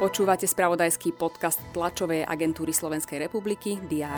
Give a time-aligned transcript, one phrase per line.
[0.00, 4.16] Počúvate spravodajský podcast tlačovej agentúry Slovenskej republiky DR.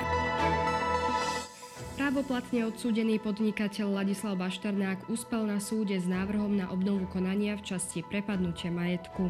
[1.98, 8.06] Právoplatne odsúdený podnikateľ Ladislav Bašternák uspel na súde s návrhom na obnovu konania v časti
[8.06, 9.26] prepadnutia majetku.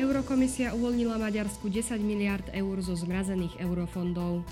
[0.00, 4.42] Eurokomisia uvoľnila Maďarsku 10 miliard eur zo zmrazených eurofondov.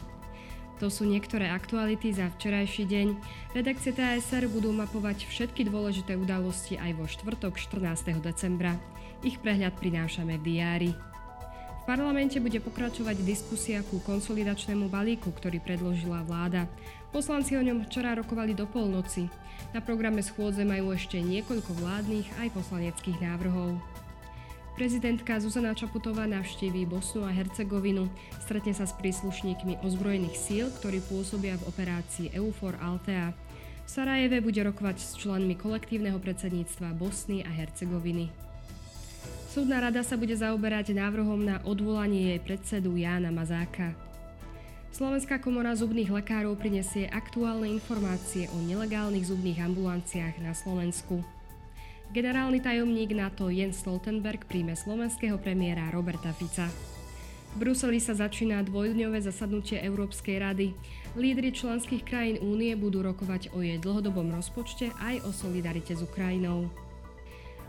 [0.83, 3.09] To sú niektoré aktuality za včerajší deň.
[3.55, 8.19] Redakcie TSR budú mapovať všetky dôležité udalosti aj vo štvrtok 14.
[8.19, 8.75] decembra.
[9.23, 10.91] Ich prehľad prinášame v diári.
[10.91, 16.67] V parlamente bude pokračovať diskusia ku konsolidačnému balíku, ktorý predložila vláda.
[17.15, 19.31] Poslanci o ňom včera rokovali do polnoci.
[19.71, 23.79] Na programe schôdze majú ešte niekoľko vládnych aj poslaneckých návrhov.
[24.73, 28.09] Prezidentka Zuzana Čaputová navštíví Bosnu a Hercegovinu,
[28.41, 33.37] stretne sa s príslušníkmi ozbrojených síl, ktorí pôsobia v operácii EUFOR Altea.
[33.85, 38.33] V Sarajeve bude rokovať s členmi kolektívneho predsedníctva Bosny a Hercegoviny.
[39.53, 43.93] Súdna rada sa bude zaoberať návrhom na odvolanie jej predsedu Jána Mazáka.
[44.97, 51.21] Slovenská komora zubných lekárov prinesie aktuálne informácie o nelegálnych zubných ambulanciách na Slovensku.
[52.13, 56.69] Generálny tajomník NATO Jens Stoltenberg príjme slovenského premiéra Roberta Fica.
[56.69, 60.77] V Bruseli sa začína dvojdňové zasadnutie Európskej rady.
[61.17, 66.69] Lídry členských krajín únie budú rokovať o jej dlhodobom rozpočte aj o solidarite s Ukrajinou.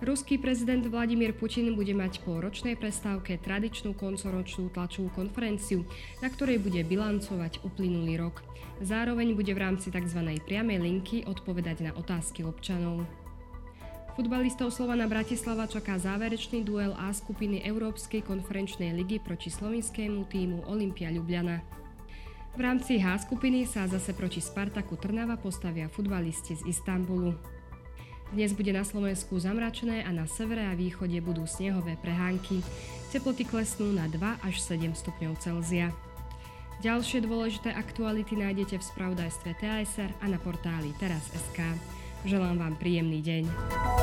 [0.04, 5.88] Ruský prezident Vladimír Putin bude mať po ročnej prestávke tradičnú koncoročnú tlačovú konferenciu,
[6.20, 8.44] na ktorej bude bilancovať uplynulý rok.
[8.84, 10.20] Zároveň bude v rámci tzv.
[10.44, 13.23] priamej linky odpovedať na otázky občanov.
[14.14, 21.10] Futbalistov Slovana Bratislava čaká záverečný duel A skupiny Európskej konferenčnej ligy proti slovenskému týmu Olympia
[21.10, 21.66] Ljubljana.
[22.54, 27.34] V rámci H skupiny sa zase proti Spartaku Trnava postavia futbalisti z Istanbulu.
[28.30, 32.62] Dnes bude na Slovensku zamračené a na severe a východe budú snehové prehánky.
[33.10, 35.90] Teploty klesnú na 2 až 7 stupňov Celzia.
[36.86, 41.66] Ďalšie dôležité aktuality nájdete v spravodajstve TASR a na portáli teraz.sk.
[42.24, 44.03] Želám vám príjemný deň.